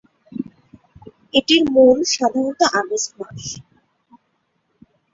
[1.33, 3.43] এটির মূল সাধারণত আগস্ট মাস।